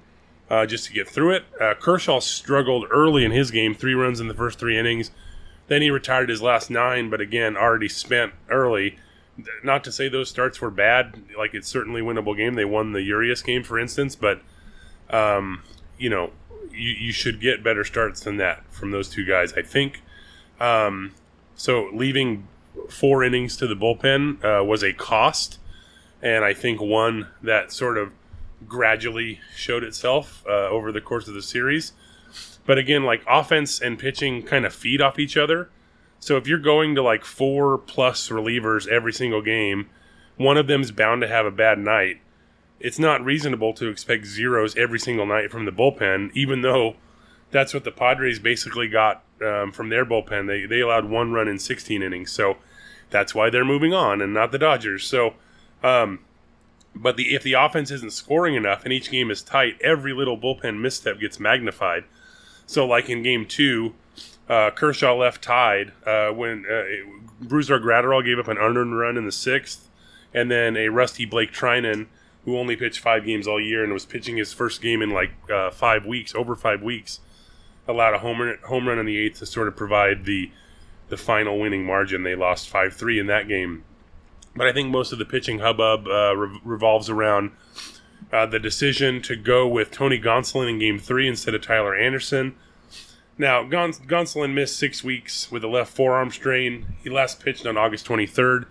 uh, 0.51 0.67
just 0.67 0.87
to 0.87 0.93
get 0.93 1.09
through 1.09 1.33
it. 1.33 1.45
Uh, 1.61 1.75
Kershaw 1.75 2.21
struggled 2.21 2.87
early 2.91 3.25
in 3.25 3.33
his 3.33 3.51
game, 3.51 3.75
three 3.75 3.95
runs 3.95 4.21
in 4.21 4.29
the 4.29 4.35
first 4.35 4.59
three 4.59 4.79
innings. 4.79 5.11
Then 5.69 5.83
he 5.83 5.91
retired 5.91 6.29
his 6.29 6.41
last 6.41 6.71
nine, 6.71 7.11
but 7.11 7.21
again, 7.21 7.57
already 7.57 7.89
spent 7.89 8.33
early. 8.49 8.99
Not 9.63 9.85
to 9.85 9.93
say 9.93 10.09
those 10.09 10.29
starts 10.29 10.61
were 10.61 10.71
bad, 10.71 11.23
like 11.37 11.55
it's 11.55 11.69
certainly 11.69 12.01
winnable 12.01 12.37
game. 12.37 12.55
They 12.55 12.65
won 12.65 12.93
the 12.93 13.03
Urias 13.03 13.43
game, 13.43 13.63
for 13.63 13.79
instance, 13.79 14.17
but 14.17 14.41
um, 15.11 15.63
you 15.99 16.11
know, 16.11 16.31
you, 16.73 16.91
you 16.91 17.13
should 17.13 17.41
get 17.41 17.63
better 17.63 17.85
starts 17.85 18.21
than 18.21 18.39
that 18.39 18.65
from 18.73 18.91
those 18.91 19.09
two 19.09 19.25
guys, 19.25 19.53
I 19.53 19.63
think. 19.63 20.03
Um, 20.59 21.15
so 21.55 21.91
leaving 21.93 22.49
four 22.89 23.25
innings 23.25 23.57
to 23.59 23.67
the 23.67 23.75
bullpen 23.75 24.43
uh, 24.45 24.65
was 24.65 24.83
a 24.83 24.93
cost, 24.93 25.59
and 26.23 26.45
I 26.45 26.55
think 26.55 26.81
one 26.81 27.29
that 27.43 27.73
sort 27.73 27.99
of 27.99 28.13
gradually 28.67 29.41
showed 29.55 29.85
itself 29.85 30.45
uh, 30.49 30.69
over 30.69 30.91
the 30.91 31.01
course 31.01 31.29
of 31.29 31.35
the 31.35 31.43
series. 31.43 31.93
But 32.67 32.79
again, 32.79 33.05
like 33.05 33.23
offense 33.27 33.81
and 33.81 33.99
pitching 33.99 34.43
kind 34.43 34.67
of 34.67 34.75
feed 34.75 35.01
off 35.01 35.19
each 35.19 35.37
other. 35.37 35.71
So 36.21 36.37
if 36.37 36.47
you're 36.47 36.59
going 36.59 36.95
to 36.97 37.03
like 37.03 37.25
four 37.25 37.79
plus 37.79 38.29
relievers 38.29 38.87
every 38.89 39.13
single 39.13 39.41
game, 39.41 39.89
one 40.37 40.57
of 40.57 40.67
them's 40.67 40.91
bound 40.91 41.23
to 41.23 41.29
have 41.29 41.47
a 41.47 41.51
bad 41.51 41.79
night. 41.79 42.21
It's 42.81 42.99
not 42.99 43.25
reasonable 43.25 43.73
to 43.75 43.89
expect 43.89 44.27
zeros 44.27 44.77
every 44.77 45.01
single 45.01 45.27
night 45.27 45.51
from 45.51 45.65
the 45.65 45.73
bullpen, 45.73 46.31
even 46.35 46.63
though 46.63 46.97
that's 47.51 47.75
what 47.75 47.85
the 47.85 47.91
Padres 47.91 48.39
basically 48.39 48.89
got 48.89 49.23
um, 49.43 49.73
from 49.73 49.89
their 49.89 50.05
bullpen. 50.05 50.47
They 50.47 50.67
they 50.67 50.81
allowed 50.81 51.07
one 51.07 51.33
run 51.33 51.49
in 51.49 51.59
16 51.59 52.03
innings, 52.03 52.31
so 52.31 52.57
that's 53.11 53.35
why 53.35 53.51
they're 53.51 53.65
moving 53.65 53.93
on, 53.93 54.21
and 54.21 54.35
not 54.35 54.53
the 54.53 54.59
Dodgers. 54.59 55.07
So, 55.07 55.35
um, 55.83 56.21
but 56.95 57.17
the 57.17 57.35
if 57.35 57.43
the 57.43 57.55
offense 57.55 57.91
isn't 57.91 58.13
scoring 58.13 58.55
enough 58.55 58.85
and 58.85 58.93
each 58.93 59.11
game 59.11 59.31
is 59.31 59.43
tight, 59.43 59.77
every 59.81 60.13
little 60.13 60.39
bullpen 60.39 60.81
misstep 60.81 61.21
gets 61.21 61.39
magnified. 61.39 62.05
So, 62.67 62.87
like 62.87 63.09
in 63.09 63.23
Game 63.23 63.47
Two, 63.47 63.95
uh, 64.49 64.71
Kershaw 64.71 65.15
left 65.15 65.43
tied 65.43 65.93
uh, 66.07 66.31
when 66.31 66.65
uh, 66.67 66.85
Brusdar 67.45 67.83
Graterol 67.83 68.25
gave 68.25 68.39
up 68.39 68.49
an 68.49 68.59
unearned 68.59 68.99
run 68.99 69.17
in 69.17 69.25
the 69.25 69.33
sixth, 69.33 69.89
and 70.35 70.51
then 70.51 70.77
a 70.77 70.89
rusty 70.89 71.25
Blake 71.25 71.53
Treinen, 71.53 72.07
who 72.45 72.59
only 72.59 72.77
pitched 72.77 73.01
five 73.01 73.25
games 73.25 73.47
all 73.47 73.61
year 73.61 73.85
and 73.85 73.93
was 73.93 74.05
pitching 74.07 74.37
his 74.37 74.53
first 74.53 74.81
game 74.83 75.03
in 75.03 75.11
like 75.11 75.33
uh, 75.51 75.71
five 75.71 76.05
weeks, 76.07 76.35
over 76.35 76.55
five 76.57 76.83
weeks, 76.83 77.21
allowed 77.87 78.15
a 78.15 78.19
home 78.19 78.41
run, 78.41 78.59
home 78.67 78.89
run 78.89 78.99
in 78.99 79.07
the 79.07 79.19
eighth 79.19 79.39
to 79.39 79.47
sort 79.47 79.69
of 79.69 79.77
provide 79.77 80.25
the 80.25 80.51
the 81.09 81.17
final 81.17 81.59
winning 81.59 81.85
margin. 81.85 82.23
They 82.23 82.35
lost 82.35 82.69
five 82.69 82.95
three 82.95 83.19
in 83.19 83.27
that 83.27 83.49
game, 83.49 83.85
but 84.55 84.67
I 84.67 84.73
think 84.73 84.91
most 84.91 85.13
of 85.13 85.19
the 85.19 85.25
pitching 85.25 85.61
hubbub 85.61 86.07
uh, 86.07 86.37
re- 86.37 86.61
revolves 86.65 87.09
around. 87.09 87.53
Uh, 88.31 88.45
the 88.45 88.59
decision 88.59 89.23
to 89.23 89.37
go 89.37 89.67
with 89.67 89.91
Tony 89.91 90.21
Gonsolin 90.21 90.69
in 90.69 90.79
Game 90.79 90.99
Three 90.99 91.27
instead 91.27 91.55
of 91.55 91.63
Tyler 91.63 91.95
Anderson. 91.95 92.57
Now, 93.39 93.63
Gon- 93.63 93.93
Gonsolin 93.93 94.53
missed 94.53 94.77
six 94.77 95.05
weeks 95.05 95.51
with 95.51 95.63
a 95.63 95.69
left 95.69 95.95
forearm 95.95 96.31
strain. 96.31 96.97
He 97.03 97.09
last 97.09 97.41
pitched 97.43 97.65
on 97.67 97.79
August 97.79 98.07
23rd 98.07 98.67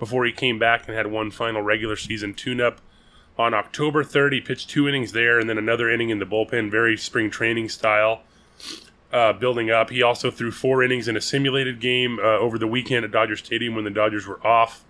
before 0.00 0.24
he 0.26 0.32
came 0.32 0.58
back 0.58 0.86
and 0.88 0.96
had 0.96 1.06
one 1.06 1.30
final 1.30 1.62
regular 1.62 1.94
season 1.94 2.34
tune-up. 2.34 2.80
On 3.38 3.54
October 3.54 4.02
3rd, 4.02 4.32
he 4.32 4.40
pitched 4.40 4.68
two 4.68 4.88
innings 4.88 5.12
there 5.12 5.38
and 5.38 5.48
then 5.48 5.56
another 5.58 5.88
inning 5.88 6.10
in 6.10 6.18
the 6.18 6.26
bullpen, 6.26 6.70
very 6.70 6.96
spring 6.96 7.30
training 7.30 7.68
style, 7.68 8.22
uh, 9.12 9.32
building 9.32 9.70
up. 9.70 9.90
He 9.90 10.02
also 10.02 10.30
threw 10.30 10.50
four 10.50 10.82
innings 10.82 11.08
in 11.08 11.16
a 11.16 11.20
simulated 11.20 11.80
game 11.80 12.18
uh, 12.18 12.38
over 12.38 12.58
the 12.58 12.66
weekend 12.66 13.04
at 13.04 13.10
Dodger 13.10 13.36
Stadium 13.36 13.74
when 13.74 13.84
the 13.84 13.90
Dodgers 13.90 14.26
were 14.26 14.44
off. 14.46 14.84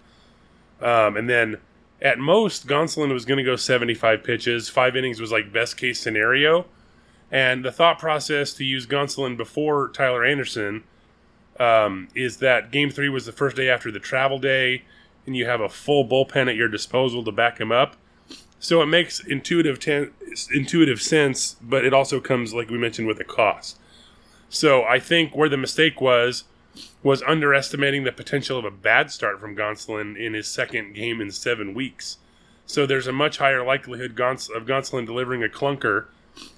Um, 0.80 1.16
and 1.16 1.28
then 1.28 1.58
at 2.02 2.18
most, 2.18 2.66
Gonsolin 2.66 3.12
was 3.12 3.24
going 3.24 3.38
to 3.38 3.44
go 3.44 3.56
75 3.56 4.24
pitches. 4.24 4.68
Five 4.68 4.96
innings 4.96 5.20
was 5.20 5.32
like 5.32 5.52
best 5.52 5.76
case 5.76 6.00
scenario. 6.00 6.66
And 7.30 7.64
the 7.64 7.72
thought 7.72 7.98
process 7.98 8.52
to 8.54 8.64
use 8.64 8.86
Gonsolin 8.86 9.36
before 9.36 9.88
Tyler 9.88 10.24
Anderson 10.24 10.82
um, 11.58 12.08
is 12.14 12.38
that 12.38 12.72
Game 12.72 12.90
Three 12.90 13.08
was 13.08 13.26
the 13.26 13.32
first 13.32 13.56
day 13.56 13.68
after 13.68 13.92
the 13.92 14.00
travel 14.00 14.38
day, 14.38 14.82
and 15.26 15.36
you 15.36 15.46
have 15.46 15.60
a 15.60 15.68
full 15.68 16.08
bullpen 16.08 16.48
at 16.48 16.56
your 16.56 16.68
disposal 16.68 17.22
to 17.24 17.30
back 17.30 17.60
him 17.60 17.70
up. 17.70 17.96
So 18.58 18.82
it 18.82 18.86
makes 18.86 19.20
intuitive 19.20 19.78
ten- 19.78 20.10
intuitive 20.52 21.00
sense, 21.00 21.56
but 21.62 21.84
it 21.84 21.94
also 21.94 22.18
comes, 22.18 22.52
like 22.52 22.70
we 22.70 22.78
mentioned, 22.78 23.06
with 23.06 23.20
a 23.20 23.24
cost. 23.24 23.78
So 24.50 24.82
I 24.82 24.98
think 24.98 25.34
where 25.34 25.48
the 25.48 25.56
mistake 25.56 26.00
was 26.00 26.44
was 27.02 27.22
underestimating 27.22 28.04
the 28.04 28.12
potential 28.12 28.58
of 28.58 28.64
a 28.64 28.70
bad 28.70 29.10
start 29.10 29.40
from 29.40 29.56
Gonsolin 29.56 30.16
in 30.16 30.34
his 30.34 30.48
second 30.48 30.94
game 30.94 31.20
in 31.20 31.30
seven 31.30 31.72
weeks. 31.72 32.18
So 32.66 32.84
there's 32.84 33.06
a 33.06 33.12
much 33.12 33.38
higher 33.38 33.64
likelihood 33.64 34.10
of 34.10 34.16
Gonsolin 34.66 35.06
delivering 35.06 35.42
a 35.42 35.48
clunker 35.48 36.06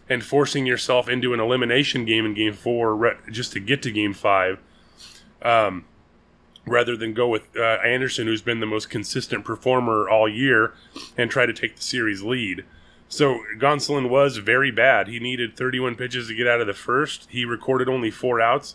and 0.08 0.24
forcing 0.24 0.66
yourself 0.66 1.08
into 1.08 1.32
an 1.32 1.40
elimination 1.40 2.04
game 2.04 2.26
in 2.26 2.34
game 2.34 2.52
four 2.54 3.16
just 3.30 3.52
to 3.52 3.60
get 3.60 3.82
to 3.82 3.90
game 3.90 4.12
five, 4.12 4.58
um, 5.42 5.84
rather 6.66 6.96
than 6.96 7.14
go 7.14 7.28
with 7.28 7.56
uh, 7.56 7.78
Anderson, 7.84 8.26
who's 8.26 8.42
been 8.42 8.60
the 8.60 8.66
most 8.66 8.90
consistent 8.90 9.44
performer 9.44 10.08
all 10.08 10.28
year, 10.28 10.74
and 11.16 11.30
try 11.30 11.46
to 11.46 11.52
take 11.52 11.76
the 11.76 11.82
series 11.82 12.22
lead. 12.22 12.64
So 13.12 13.40
Gonsolin 13.58 14.08
was 14.08 14.38
very 14.38 14.70
bad. 14.70 15.06
He 15.06 15.20
needed 15.20 15.54
31 15.54 15.96
pitches 15.96 16.28
to 16.28 16.34
get 16.34 16.48
out 16.48 16.62
of 16.62 16.66
the 16.66 16.72
first. 16.72 17.26
He 17.28 17.44
recorded 17.44 17.86
only 17.86 18.10
four 18.10 18.40
outs. 18.40 18.74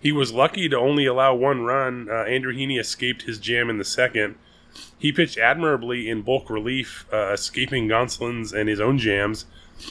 He 0.00 0.10
was 0.10 0.32
lucky 0.32 0.68
to 0.68 0.76
only 0.76 1.06
allow 1.06 1.36
one 1.36 1.60
run. 1.62 2.08
Uh, 2.10 2.24
Andrew 2.24 2.52
Heaney 2.52 2.80
escaped 2.80 3.22
his 3.22 3.38
jam 3.38 3.70
in 3.70 3.78
the 3.78 3.84
second. 3.84 4.34
He 4.98 5.12
pitched 5.12 5.38
admirably 5.38 6.10
in 6.10 6.22
bulk 6.22 6.50
relief, 6.50 7.06
uh, 7.12 7.30
escaping 7.32 7.86
Gonsolin's 7.86 8.52
and 8.52 8.68
his 8.68 8.80
own 8.80 8.98
jams. 8.98 9.46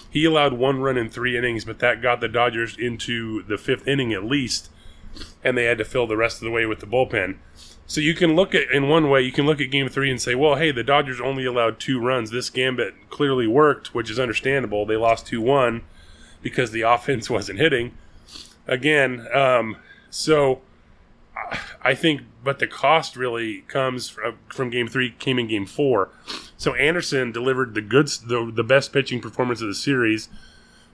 He 0.10 0.26
allowed 0.26 0.52
one 0.52 0.82
run 0.82 0.98
in 0.98 1.10
three 1.10 1.38
innings, 1.38 1.64
but 1.64 1.80
that 1.80 2.02
got 2.02 2.20
the 2.20 2.28
Dodgers 2.28 2.78
into 2.78 3.44
the 3.44 3.58
fifth 3.58 3.88
inning 3.88 4.12
at 4.12 4.26
least, 4.26 4.70
and 5.46 5.58
they 5.58 5.64
had 5.64 5.78
to 5.78 5.86
fill 5.86 6.08
the 6.08 6.18
rest 6.18 6.42
of 6.42 6.44
the 6.44 6.52
way 6.52 6.66
with 6.66 6.82
the 6.82 6.88
bullpen. 6.88 7.38
So 7.90 8.02
you 8.02 8.14
can 8.14 8.36
look 8.36 8.54
at 8.54 8.70
in 8.70 8.90
one 8.90 9.10
way, 9.10 9.22
you 9.22 9.32
can 9.32 9.46
look 9.46 9.62
at 9.62 9.72
game 9.72 9.88
three 9.88 10.12
and 10.12 10.22
say, 10.22 10.36
well, 10.36 10.56
hey, 10.56 10.72
the 10.72 10.84
Dodgers 10.84 11.22
only 11.22 11.46
allowed 11.46 11.80
two 11.80 12.02
runs. 12.02 12.32
This 12.32 12.50
gambit 12.50 13.10
clearly 13.10 13.48
worked, 13.48 13.96
which 13.96 14.12
is 14.12 14.20
understandable. 14.20 14.86
They 14.86 14.98
lost 14.98 15.26
two 15.26 15.42
one 15.42 15.84
because 16.42 16.72
the 16.72 16.82
offense 16.88 17.30
wasn't 17.30 17.60
hitting. 17.60 17.98
Again, 18.68 19.26
um, 19.34 19.78
so 20.10 20.62
I 21.82 21.96
think, 21.96 22.22
but 22.44 22.60
the 22.60 22.68
cost 22.68 23.16
really 23.16 23.62
comes 23.62 24.16
from, 24.50 24.70
game 24.70 24.90
three, 24.90 25.12
came 25.12 25.40
in 25.40 25.48
game 25.48 25.66
four. 25.66 26.10
So 26.58 26.74
Anderson 26.74 27.32
delivered 27.32 27.74
the 27.74 27.82
goods, 27.82 28.20
the, 28.20 28.52
the 28.54 28.64
best 28.64 28.92
pitching 28.92 29.22
performance 29.22 29.62
of 29.62 29.68
the 29.68 29.76
series, 29.76 30.28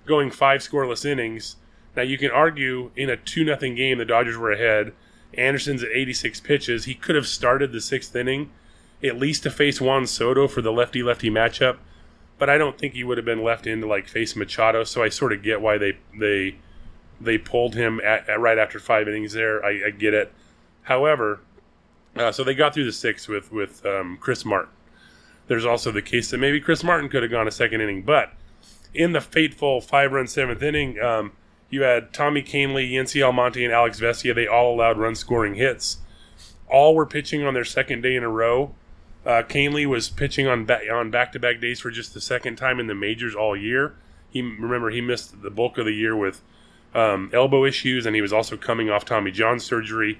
going 0.06 0.30
five 0.30 0.62
scoreless 0.62 1.06
innings. 1.06 1.56
Now 1.96 2.04
you 2.04 2.18
can 2.20 2.30
argue 2.30 2.92
in 2.96 3.10
a 3.10 3.18
two 3.18 3.44
nothing 3.44 3.74
game, 3.76 3.98
the 3.98 4.06
Dodgers 4.06 4.38
were 4.38 4.52
ahead. 4.52 4.94
Anderson's 5.38 5.84
at 5.84 5.90
86 5.92 6.40
pitches. 6.42 6.86
He 6.86 6.94
could 6.94 7.16
have 7.16 7.28
started 7.28 7.72
the 7.72 7.82
sixth 7.82 8.16
inning, 8.16 8.52
at 9.04 9.18
least 9.18 9.44
to 9.44 9.52
face 9.52 9.82
Juan 9.82 10.08
Soto 10.08 10.48
for 10.48 10.62
the 10.62 10.72
lefty 10.72 11.04
lefty 11.04 11.30
matchup. 11.30 11.78
But 12.38 12.50
I 12.50 12.58
don't 12.58 12.78
think 12.78 12.94
he 12.94 13.04
would 13.04 13.18
have 13.18 13.26
been 13.26 13.44
left 13.44 13.68
in 13.68 13.82
to 13.82 13.88
like 13.88 14.08
face 14.08 14.36
Machado. 14.36 14.84
So 14.84 15.04
I 15.04 15.10
sort 15.10 15.34
of 15.34 15.44
get 15.44 15.62
why 15.62 15.78
they 15.78 15.98
they 16.18 16.56
they 17.22 17.38
pulled 17.38 17.76
him 17.76 18.02
at, 18.04 18.28
at 18.28 18.40
right 18.40 18.58
after 18.58 18.80
five 18.80 19.08
innings 19.08 19.34
there. 19.34 19.64
I, 19.64 19.88
I 19.88 19.90
get 19.92 20.14
it. 20.14 20.34
However, 20.84 21.40
uh, 22.16 22.32
so 22.32 22.44
they 22.44 22.54
got 22.54 22.74
through 22.74 22.86
the 22.86 22.92
sixth 22.92 23.28
with 23.28 23.52
with 23.52 23.86
um, 23.86 24.18
Chris 24.20 24.46
Martin. 24.46 24.72
There's 25.48 25.66
also 25.66 25.92
the 25.92 26.02
case 26.02 26.32
that 26.32 26.38
maybe 26.38 26.60
Chris 26.60 26.84
Martin 26.84 27.10
could 27.10 27.24
have 27.24 27.32
gone 27.32 27.48
a 27.48 27.52
second 27.52 27.82
inning, 27.82 28.02
but 28.04 28.34
in 28.94 29.12
the 29.12 29.22
fateful 29.22 29.82
five 29.82 30.12
run 30.12 30.28
seventh 30.28 30.62
inning, 30.62 31.00
um, 31.00 31.34
you 31.74 31.82
had 31.82 32.14
Tommy 32.14 32.44
Kahnle, 32.44 32.88
Yency 32.88 33.26
Almonte, 33.26 33.64
and 33.64 33.74
Alex 33.74 34.00
Vesia. 34.00 34.36
They 34.36 34.46
all 34.46 34.76
allowed 34.76 35.00
run 35.00 35.16
scoring 35.16 35.56
hits. 35.56 35.98
All 36.70 36.94
were 36.94 37.08
pitching 37.08 37.44
on 37.44 37.56
their 37.56 37.66
second 37.66 38.02
day 38.02 38.16
in 38.16 38.24
a 38.24 38.30
row. 38.30 38.76
Uh, 39.26 39.42
was 39.88 40.10
pitching 40.10 40.48
on 40.48 40.66
ba- 40.66 40.92
on 40.94 41.10
back 41.10 41.32
to 41.32 41.40
back 41.40 41.60
days 41.60 41.80
for 41.80 41.90
just 41.90 42.14
the 42.14 42.22
second 42.22 42.58
time 42.58 42.80
in 42.80 42.86
the 42.86 42.94
majors 42.94 43.34
all 43.34 43.56
year. 43.56 43.96
He 44.30 44.42
remember 44.42 44.92
he 44.92 45.02
missed 45.02 45.42
the 45.42 45.50
bulk 45.50 45.80
of 45.80 45.86
the 45.86 45.94
year 45.94 46.16
with 46.16 46.42
um, 46.94 47.32
elbow 47.34 47.66
issues, 47.66 48.06
and 48.06 48.16
he 48.16 48.22
was 48.22 48.34
also 48.34 48.56
coming 48.56 48.92
off 48.92 49.04
Tommy 49.04 49.32
John 49.32 49.60
surgery. 49.60 50.20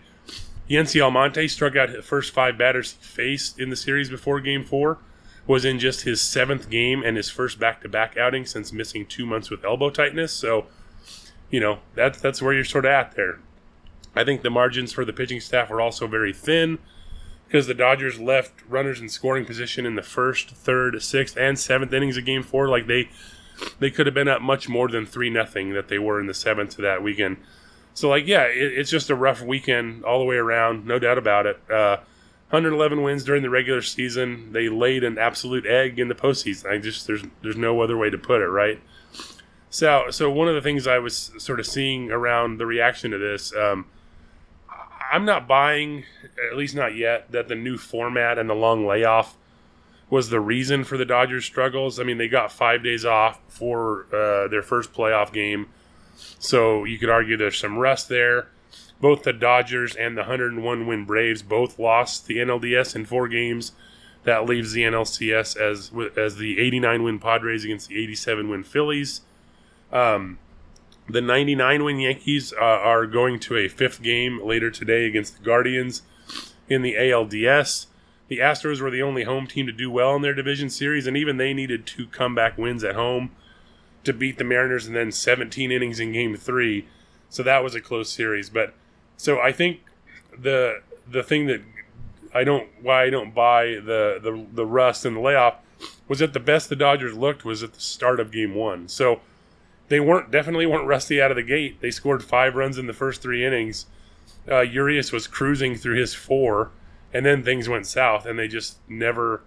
Yency 0.68 1.02
Almonte 1.04 1.48
struck 1.48 1.76
out 1.76 1.92
the 1.92 2.02
first 2.02 2.34
five 2.34 2.58
batters 2.58 2.94
he 2.94 3.06
faced 3.06 3.60
in 3.60 3.70
the 3.70 3.76
series 3.76 4.10
before 4.10 4.40
Game 4.40 4.64
Four. 4.64 4.98
Was 5.46 5.66
in 5.66 5.78
just 5.78 6.04
his 6.04 6.22
seventh 6.22 6.70
game 6.70 7.04
and 7.04 7.18
his 7.18 7.30
first 7.30 7.60
back-to-back 7.60 8.16
outing 8.18 8.46
since 8.46 8.72
missing 8.72 9.06
two 9.06 9.26
months 9.26 9.50
with 9.50 9.66
elbow 9.66 9.90
tightness. 9.90 10.32
So, 10.32 10.68
you 11.54 11.60
know 11.60 11.78
that's 11.94 12.20
that's 12.20 12.42
where 12.42 12.52
you're 12.52 12.66
sort 12.66 12.86
of 12.86 12.90
at 12.90 13.16
there. 13.16 13.40
I 14.16 14.24
think 14.24 14.42
the 14.42 14.50
margins 14.50 14.92
for 14.92 15.06
the 15.06 15.14
pitching 15.14 15.40
staff 15.40 15.70
were 15.70 15.80
also 15.80 16.08
very 16.08 16.34
thin 16.34 16.80
because 17.46 17.68
the 17.68 17.76
Dodgers 17.76 18.20
left 18.20 18.54
runners 18.68 19.00
in 19.00 19.08
scoring 19.08 19.46
position 19.46 19.86
in 19.86 19.94
the 19.94 20.02
first, 20.02 20.50
third, 20.50 21.00
sixth, 21.04 21.38
and 21.38 21.58
seventh 21.60 21.94
innings 21.94 22.18
of 22.18 22.26
Game 22.26 22.42
Four. 22.42 22.70
Like 22.70 22.88
they 22.88 23.08
they 23.78 23.92
could 23.92 24.08
have 24.08 24.16
been 24.16 24.28
up 24.28 24.42
much 24.42 24.68
more 24.68 24.88
than 24.88 25.06
three 25.06 25.30
nothing 25.30 25.74
that 25.74 25.90
they 25.90 26.00
were 26.00 26.20
in 26.20 26.26
the 26.26 26.34
seventh 26.34 26.72
of 26.80 26.82
that 26.82 27.04
weekend. 27.04 27.38
So 27.94 28.10
like 28.10 28.26
yeah, 28.26 28.46
it, 28.46 28.74
it's 28.74 28.90
just 28.90 29.12
a 29.12 29.16
rough 29.16 29.44
weekend 29.44 30.04
all 30.04 30.18
the 30.18 30.26
way 30.26 30.38
around, 30.38 30.88
no 30.88 30.98
doubt 30.98 31.20
about 31.20 31.46
it. 31.46 31.62
Uh, 31.70 31.98
111 32.50 33.04
wins 33.04 33.24
during 33.24 33.44
the 33.44 33.50
regular 33.52 33.84
season. 33.84 34.54
They 34.54 34.70
laid 34.70 35.04
an 35.04 35.20
absolute 35.20 35.68
egg 35.68 36.00
in 36.00 36.08
the 36.08 36.16
postseason. 36.16 36.72
I 36.72 36.80
just 36.80 37.06
there's 37.06 37.22
there's 37.44 37.58
no 37.58 37.80
other 37.82 37.96
way 37.96 38.10
to 38.10 38.18
put 38.18 38.42
it, 38.42 38.48
right? 38.48 38.82
So 39.74 40.12
so 40.12 40.30
one 40.30 40.48
of 40.48 40.54
the 40.54 40.62
things 40.62 40.86
I 40.86 41.00
was 41.00 41.32
sort 41.40 41.60
of 41.60 41.66
seeing 41.66 42.12
around 42.12 42.60
the 42.60 42.66
reaction 42.68 43.10
to 43.10 43.18
this. 43.18 43.56
Um, 43.56 43.88
I'm 45.12 45.26
not 45.26 45.48
buying, 45.48 46.04
at 46.52 46.56
least 46.56 46.76
not 46.76 46.96
yet, 46.96 47.32
that 47.32 47.48
the 47.48 47.56
new 47.56 47.80
format 47.80 48.38
and 48.38 48.48
the 48.48 48.54
long 48.54 48.86
layoff 48.86 49.36
was 50.12 50.30
the 50.30 50.40
reason 50.40 50.84
for 50.84 50.96
the 50.96 51.06
Dodgers' 51.06 51.46
struggles. 51.46 52.00
I 52.00 52.04
mean, 52.04 52.20
they 52.20 52.28
got 52.28 52.52
five 52.52 52.84
days 52.84 53.04
off 53.04 53.40
for 53.48 54.06
uh, 54.14 54.48
their 54.48 54.62
first 54.62 54.94
playoff 54.94 55.34
game, 55.34 55.70
so 56.16 56.84
you 56.84 57.00
could 57.00 57.10
argue 57.10 57.36
there's 57.36 57.58
some 57.58 57.80
rust 57.80 58.10
there. 58.10 58.50
Both 59.02 59.24
the 59.24 59.34
Dodgers 59.34 59.96
and 59.96 60.16
the 60.16 60.22
101 60.22 60.86
win 60.86 61.04
Braves 61.06 61.42
both 61.42 61.80
lost 61.80 62.28
the 62.28 62.38
NLDS 62.38 62.96
in 62.96 63.06
four 63.06 63.28
games. 63.28 63.72
That 64.24 64.46
leaves 64.46 64.74
the 64.74 64.84
NLCS 64.84 65.58
as 65.58 65.92
as 66.16 66.36
the 66.36 66.60
89 66.60 67.02
win 67.02 67.18
Padres 67.18 67.66
against 67.66 67.90
the 67.90 68.00
87 68.00 68.50
win 68.50 68.62
Phillies. 68.62 69.22
Um, 69.94 70.40
the 71.08 71.22
99 71.22 71.84
win 71.84 72.00
Yankees 72.00 72.54
uh, 72.54 72.64
are 72.64 73.06
going 73.06 73.40
to 73.42 73.56
a 73.56 73.68
fifth 73.68 74.02
game 74.02 74.44
later 74.44 74.72
today 74.72 75.06
against 75.06 75.38
the 75.38 75.44
Guardians 75.44 76.02
in 76.68 76.82
the 76.82 76.96
ALDS. 76.96 77.88
The 78.28 78.40
Astros 78.40 78.82
were 78.82 78.90
the 78.90 79.04
only 79.04 79.24
home 79.24 79.48
team 79.48 79.68
to 79.68 79.72
do 79.72 79.92
well 79.92 80.16
in 80.16 80.22
their 80.22 80.34
division 80.34 80.70
series, 80.70 81.06
and 81.06 81.16
even 81.16 81.38
they 81.38 81.54
needed 81.54 81.86
two 81.86 82.08
comeback 82.08 82.58
wins 82.58 82.84
at 82.84 82.96
home 82.96 83.32
to 84.04 84.14
beat 84.14 84.38
the 84.38 84.44
Mariners 84.44 84.88
and 84.88 84.96
then 84.96 85.12
17 85.12 85.72
innings 85.72 86.00
in 86.00 86.12
game 86.12 86.36
three. 86.36 86.88
So 87.30 87.44
that 87.44 87.64
was 87.64 87.76
a 87.76 87.82
close 87.82 88.10
series. 88.10 88.50
But 88.50 88.74
so 89.18 89.40
I 89.40 89.52
think 89.52 89.82
the 90.38 90.82
the 91.10 91.22
thing 91.22 91.48
that 91.48 91.62
I 92.34 92.44
don't 92.44 92.68
why 92.82 93.04
I 93.04 93.10
don't 93.10 93.36
buy 93.36 93.66
the 93.76 94.20
the, 94.22 94.46
the 94.54 94.66
rust 94.66 95.06
and 95.06 95.18
the 95.18 95.22
layoff 95.22 95.56
was 96.08 96.20
that 96.20 96.34
the 96.34 96.40
best 96.40 96.70
the 96.70 96.76
Dodgers 96.76 97.16
looked 97.16 97.46
was 97.46 97.62
at 97.62 97.74
the 97.74 97.82
start 97.82 98.20
of 98.20 98.32
game 98.32 98.56
one. 98.56 98.88
So 98.88 99.22
they 99.94 100.00
weren't 100.00 100.32
definitely 100.32 100.66
weren't 100.66 100.88
rusty 100.88 101.22
out 101.22 101.30
of 101.30 101.38
the 101.38 101.44
gate. 101.44 101.80
They 101.80 101.92
scored 101.92 102.24
five 102.24 102.56
runs 102.56 102.80
in 102.80 102.88
the 102.88 102.94
first 102.94 103.22
three 103.22 103.46
innings. 103.46 103.86
Uh, 104.50 104.62
Urias 104.62 105.12
was 105.12 105.28
cruising 105.28 105.76
through 105.76 106.00
his 106.00 106.16
four, 106.16 106.72
and 107.14 107.24
then 107.24 107.44
things 107.44 107.70
went 107.70 107.86
south, 107.86 108.26
and 108.26 108.40
they 108.40 108.48
just 108.48 108.78
never 108.90 109.44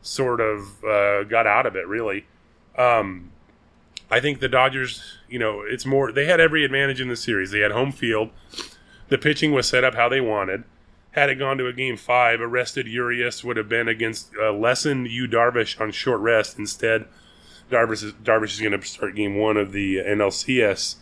sort 0.00 0.40
of 0.40 0.82
uh, 0.82 1.24
got 1.24 1.46
out 1.46 1.66
of 1.66 1.76
it. 1.76 1.86
Really, 1.86 2.24
um, 2.78 3.32
I 4.10 4.18
think 4.18 4.40
the 4.40 4.48
Dodgers. 4.48 5.18
You 5.28 5.38
know, 5.38 5.60
it's 5.60 5.84
more. 5.84 6.10
They 6.10 6.24
had 6.24 6.40
every 6.40 6.64
advantage 6.64 7.00
in 7.02 7.08
the 7.08 7.16
series. 7.16 7.50
They 7.50 7.60
had 7.60 7.72
home 7.72 7.92
field. 7.92 8.30
The 9.10 9.18
pitching 9.18 9.52
was 9.52 9.68
set 9.68 9.84
up 9.84 9.94
how 9.94 10.08
they 10.08 10.22
wanted. 10.22 10.64
Had 11.10 11.28
it 11.28 11.34
gone 11.34 11.58
to 11.58 11.66
a 11.66 11.72
game 11.74 11.98
five, 11.98 12.40
arrested 12.40 12.86
Urias 12.86 13.44
would 13.44 13.58
have 13.58 13.68
been 13.68 13.88
against 13.88 14.32
uh, 14.40 14.54
lessened 14.54 15.08
Yu 15.08 15.28
Darvish 15.28 15.78
on 15.78 15.92
short 15.92 16.20
rest 16.20 16.58
instead 16.58 17.04
Darvish 17.72 18.04
is, 18.04 18.12
Darvish 18.12 18.52
is 18.54 18.60
going 18.60 18.78
to 18.78 18.86
start 18.86 19.14
game 19.14 19.36
one 19.36 19.56
of 19.56 19.72
the 19.72 19.96
NLCS. 19.96 20.96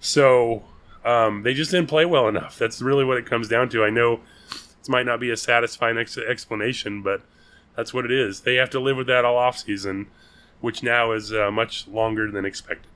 So 0.00 0.64
um, 1.04 1.42
they 1.42 1.54
just 1.54 1.70
didn't 1.70 1.88
play 1.88 2.04
well 2.04 2.28
enough. 2.28 2.58
That's 2.58 2.80
really 2.80 3.04
what 3.04 3.18
it 3.18 3.26
comes 3.26 3.48
down 3.48 3.68
to. 3.70 3.84
I 3.84 3.90
know 3.90 4.20
this 4.78 4.88
might 4.88 5.06
not 5.06 5.20
be 5.20 5.30
a 5.30 5.36
satisfying 5.36 5.98
ex- 5.98 6.18
explanation, 6.18 7.02
but 7.02 7.22
that's 7.76 7.94
what 7.94 8.04
it 8.04 8.10
is. 8.10 8.40
They 8.40 8.56
have 8.56 8.70
to 8.70 8.80
live 8.80 8.96
with 8.96 9.06
that 9.06 9.24
all 9.24 9.36
offseason, 9.36 10.06
which 10.60 10.82
now 10.82 11.12
is 11.12 11.32
uh, 11.32 11.50
much 11.50 11.86
longer 11.86 12.30
than 12.30 12.44
expected. 12.44 12.90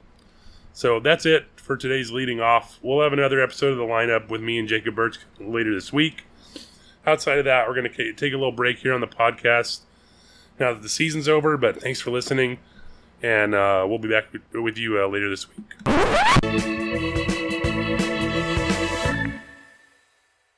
So 0.73 1.01
that's 1.01 1.27
it 1.27 1.47
for 1.57 1.77
today's 1.77 2.11
leading 2.11 2.41
off. 2.41 2.79
We'll 2.83 3.03
have 3.03 3.13
another 3.13 3.41
episode 3.43 3.73
of 3.73 3.79
the 3.79 3.85
lineup 3.85 4.29
with 4.29 4.41
me 4.41 4.59
and 4.59 4.67
Jacob 4.67 4.95
Burch 4.95 5.19
later 5.39 5.75
this 5.75 5.93
week. 5.93 6.25
Outside 7.07 7.39
of 7.39 7.45
that, 7.45 7.69
we're 7.69 7.75
going 7.75 7.93
to 7.93 8.13
take 8.15 8.33
a 8.33 8.37
little 8.37 8.53
break 8.53 8.79
here 8.79 8.95
on 8.95 9.01
the 9.01 9.07
podcast 9.07 9.81
now 10.59 10.73
that 10.73 10.83
the 10.83 10.89
season's 10.89 11.29
over, 11.29 11.57
but 11.57 11.81
thanks 11.81 12.01
for 12.01 12.11
listening 12.11 12.59
and 13.23 13.55
uh, 13.55 13.85
we'll 13.89 13.99
be 13.99 14.09
back 14.09 14.27
with 14.53 14.77
you 14.77 15.03
uh, 15.03 15.07
later 15.07 15.31
this 15.31 15.47
week. 15.49 16.92